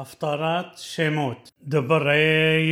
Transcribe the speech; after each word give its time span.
أفطرت 0.00 0.78
شموت. 0.78 1.52
دبر 1.66 2.12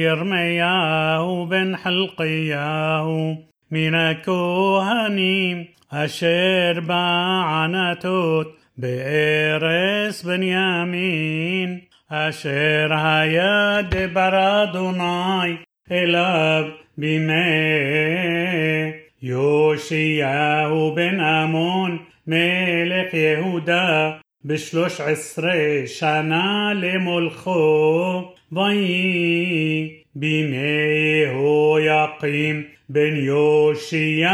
يرمياه 0.02 1.44
بن 1.44 1.76
حلقياه. 1.76 3.38
من 3.70 4.12
كوهنيم 4.12 5.68
أشير 5.92 6.80
بعنتوت 6.80 8.46
بإيرس 8.76 10.26
بنيامين 10.26 11.88
أشير 12.10 12.94
هيا 12.94 13.80
دبر 13.80 14.64
دوناي 14.64 15.58
إلاب 15.92 16.72
بمي. 16.98 18.94
يوشياه 19.22 20.90
بن 20.90 21.20
أمون 21.20 22.00
ملك 22.26 23.14
يهودا. 23.14 24.20
בשלוש 24.47 25.01
עשרה 25.01 25.53
שנה 25.85 26.71
למולכו, 26.75 28.33
ויהי 28.51 30.03
בימי 30.15 31.25
הויקים 31.33 32.63
בן 32.89 33.15
יאשיהו 33.15 34.33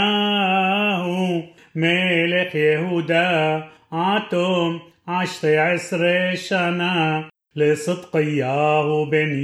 מלך 1.75 2.55
יהודה 2.55 3.59
עתום 3.91 4.79
עשתי 5.07 5.57
עשרה 5.57 6.31
שנה 6.35 7.21
לצדקיהו 7.55 9.05
בן 9.09 9.39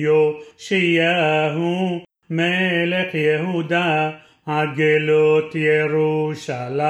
יאשיהו 0.59 2.03
מלך 2.29 3.15
יהודה 3.15 4.11
עגלות 4.49 5.55
ירושלים 5.55 6.87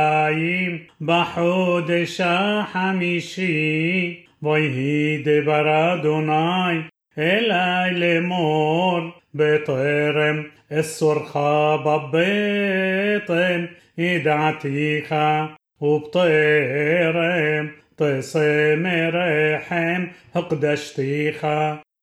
בחודש 1.02 2.22
החמישי 2.24 3.46
ויהי 4.44 5.24
דבר 5.24 5.94
אדוני 5.94 6.80
אלי 7.18 8.00
לאמור 8.00 9.00
בטרם 9.36 10.44
אסורך 10.74 11.38
בבטן 11.86 13.66
ידעתיך 13.98 15.16
ובטרם 15.82 17.68
תעשה 17.96 18.76
מרחם 18.76 20.06
הקדשתיך 20.36 21.48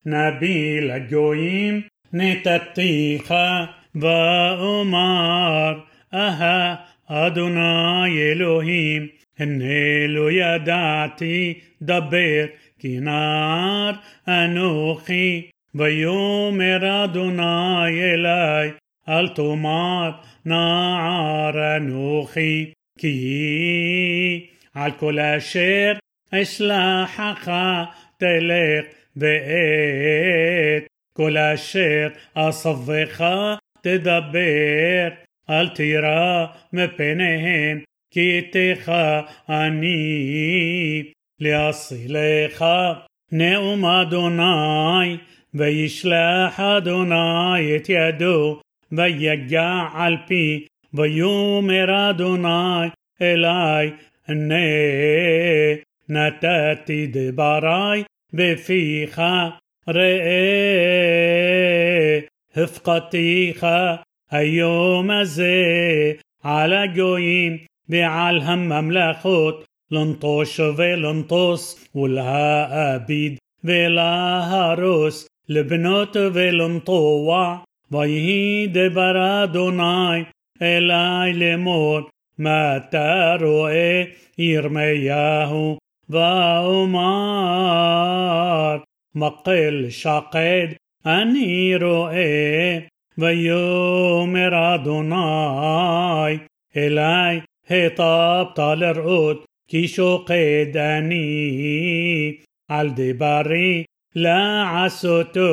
נביא 0.07 0.81
לגויים 0.81 1.81
נתתיך 2.13 3.35
ואומר 3.95 5.79
אהה 6.15 6.75
אדוני 7.07 8.19
אלוהים 8.19 9.09
הנה 9.39 10.07
לא 10.09 10.31
ידעתי 10.31 11.61
דבר 11.83 12.45
כי 12.79 12.99
נער 13.01 13.93
אנוכי 14.29 15.51
ויאמר 15.75 17.05
אדוני 17.05 18.01
אלי 18.01 18.71
אל 19.09 19.29
תאמר 19.29 20.11
נער 20.45 21.77
אנוכי 21.77 22.73
כי 22.99 24.47
על 24.75 24.91
כל 24.91 25.19
אשר 25.19 25.93
אשלחך 26.31 27.51
תלך 28.19 28.85
ואת 29.17 30.87
כל 31.17 31.37
אשר 31.37 32.09
אסבך 32.35 33.25
תדבר, 33.87 35.09
אל 35.51 35.69
תירא 35.69 36.47
מפניהם, 36.73 37.81
כי 38.11 38.39
איתך 38.39 38.93
אני 39.49 41.03
להצילך. 41.41 42.65
נאום 43.33 43.85
אדוני, 43.85 45.17
וישלח 45.55 46.61
אדוני 46.61 47.77
את 47.77 47.89
ידו, 47.89 48.61
ויגע 48.93 49.83
על 49.95 50.17
פי, 50.27 50.67
ויאמר 50.95 52.11
אדוני 52.11 52.89
אלי, 53.23 53.91
הנה 54.29 54.55
נתתי 56.09 57.07
דברי 57.07 58.03
בפיך, 58.33 59.23
ראה 59.89 60.33
הפקתיך 62.57 63.67
היום 64.31 65.11
הזה 65.11 65.63
על 66.43 66.73
הגויים 66.73 67.59
ועל 67.89 68.41
הממלכות 68.41 69.65
לנטוש 69.91 70.61
ולנטוס 70.61 71.89
ולהאביד 71.95 73.37
ולהרוס 73.65 75.27
לבנות 75.49 76.17
ולנטוע 76.33 77.59
ויהי 77.91 78.67
דבר 78.67 79.45
אדוני 79.45 80.23
אלי 80.63 81.33
לאמור 81.33 82.01
מה 82.39 82.77
אתה 82.77 83.37
רואה 83.41 84.05
ירמיהו 84.39 85.79
ואומר 86.09 87.03
מקל 89.15 89.87
שקד 89.91 90.67
אני 91.07 91.77
רואה 91.83 92.79
ויאמר 93.19 94.75
אדוני 94.75 96.39
אלי 96.77 97.41
היטבת 97.69 98.59
לראות 98.59 99.45
כי 99.69 99.89
שוקד 99.89 100.77
אני 100.77 102.37
על 102.69 102.91
דברי 102.97 103.85
לעשותו 104.15 105.53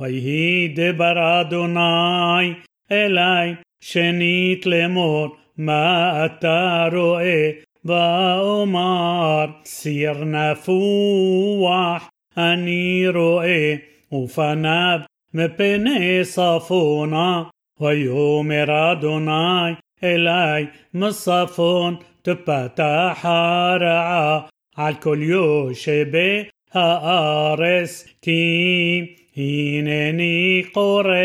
ויהי 0.00 0.68
דבר 0.68 1.40
אדוני 1.40 2.52
אלי 2.92 3.54
שנית 3.80 4.66
לאמור 4.66 5.36
מה 5.56 6.26
אתה 6.26 6.88
רואה 6.92 7.50
ואומר 7.84 9.46
סיר 9.64 10.24
נפוח 10.24 12.08
אני 12.36 13.04
רואה 13.14 13.74
ופניו 14.12 14.98
מפני 15.34 16.20
צפונה 16.24 17.42
ויאמר 17.80 18.92
אדוני 18.92 19.72
אלי 20.04 20.66
מצפון 20.94 21.96
תפתח 22.22 23.20
הרעה 23.22 24.40
על 24.76 24.94
כל 24.94 25.18
יושבי 25.20 26.44
הארץ 26.72 28.06
כי 28.22 29.14
הנני 29.36 30.62
קורא 30.72 31.16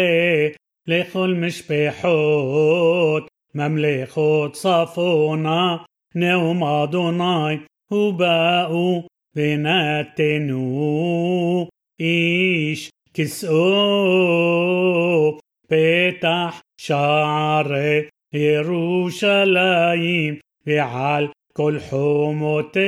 לכל 0.88 1.34
משפחות 1.38 3.28
ממלכות 3.56 4.54
צפונה 4.54 5.78
נאום 6.16 6.64
אדוני 6.64 7.58
ובאו 7.92 9.08
ונתנו 9.36 10.58
איש 12.00 12.90
כסאו 13.14 13.58
פתח 15.68 16.62
שערי 16.82 18.02
ירושלים 18.34 20.36
ועל 20.66 21.28
כל 21.54 21.78
חומותיה 21.90 22.88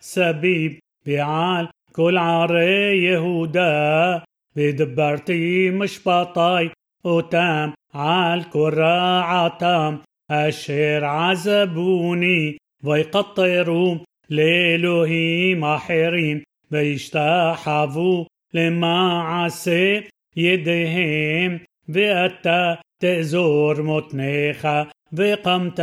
סביב 0.00 0.78
ועל 1.06 1.66
כל 1.92 2.16
ערי 2.18 2.94
יהודה 2.94 4.18
ודברתי 4.56 5.70
משפטי 5.72 6.68
אותם 7.04 7.70
על 7.92 8.42
כל 8.52 8.72
רעתם 8.76 9.96
אשר 10.28 11.04
עזבוני 11.04 12.56
ויקטרו 12.82 13.96
לאלוהים 14.30 15.64
אחרים 15.64 16.40
וישתחוו 16.70 18.26
למעשה 18.54 19.98
ידיהם 20.36 21.58
ואתה 21.88 22.74
תאזור 23.00 23.74
מותניך 23.82 24.68
וקמת 25.12 25.80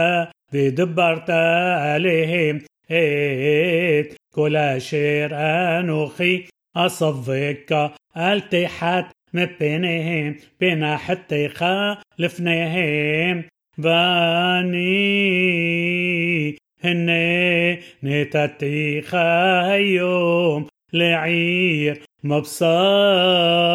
ודברת 0.53 1.29
עליהם 1.93 2.57
את 2.85 4.15
כל 4.33 4.55
אשר 4.55 5.27
אנוכי 5.79 6.45
אסבק 6.73 7.71
אל 8.17 8.39
תחת 8.39 9.11
מפניהם 9.33 10.33
פנחתך 10.57 11.65
לפניהם 12.19 13.41
ואני 13.77 14.95
הנה 16.83 17.11
נתתיך 18.03 19.17
היום 19.63 20.67
لعير 20.92 22.02
مبصار 22.24 23.68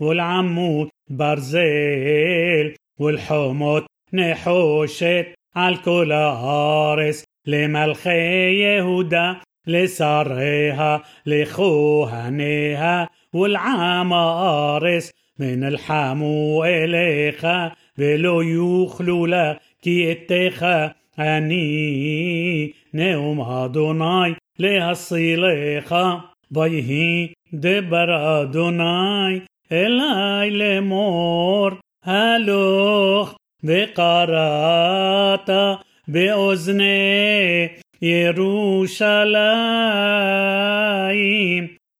والعمود 0.00 0.88
برزيل 1.10 2.76
والحموت 3.00 3.86
نحوشت 4.12 5.34
على 5.56 5.76
كل 5.76 6.12
هارس 6.12 7.24
لملخي 7.46 8.60
يهودا 8.60 9.36
لسرها 9.66 11.02
لخوهنها 11.26 13.08
والعمارس 13.32 15.10
من 15.38 15.64
الحمو 15.64 16.64
إليخا 16.64 17.72
بلو 17.98 18.40
يخلو 18.40 19.26
لكي 19.26 19.72
كي 19.82 20.12
اتخا 20.12 20.94
أني 21.18 22.74
نوم 22.94 23.40
أدوناي 23.40 24.36
להסילך 24.59 25.95
ויהי 26.51 27.33
דבר 27.53 28.41
אדוני 28.41 29.39
אלי 29.71 30.51
לאמור 30.51 31.69
הלוך 32.05 33.35
וקראת 33.63 35.49
באוזני 36.07 37.67
ירושלים 38.01 38.97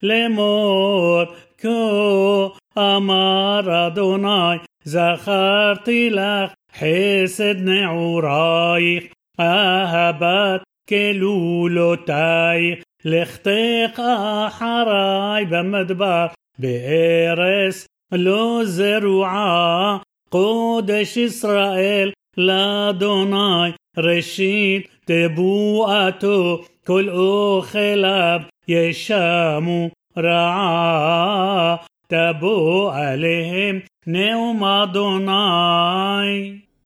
לאמור 0.03 1.23
כה 1.57 2.47
אמר 2.77 3.88
אדוני 3.88 4.57
זכרתי 4.83 6.09
לך 6.09 6.53
חסד 6.73 7.55
נעורייך 7.61 9.03
אהבת 9.39 10.61
כלולותייך 10.91 12.79
לכתך 13.05 14.01
אחריי 14.47 15.45
במדבר 15.45 16.25
בארץ 16.59 17.85
לא 18.11 18.61
זרועה 18.63 19.97
קודש 20.29 21.17
ישראל 21.17 22.11
לאדוני 22.38 23.71
ראשית 23.97 24.88
תבואתו 25.05 26.63
כל 26.85 27.09
אוכליו 27.09 28.39
ישמו 28.67 29.89
רעה 30.17 31.75
תבוא 32.07 32.94
עליהם 32.94 33.79
נאום 34.07 34.63
אדוני 34.63 35.27